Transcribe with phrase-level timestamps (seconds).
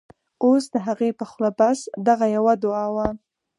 [0.43, 3.07] اوس د هغې په خوله بس، دغه یوه دعاوه